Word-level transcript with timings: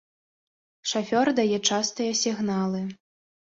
Шафёр 0.91 1.31
дае 1.41 1.59
частыя 1.69 2.17
сігналы. 2.23 2.81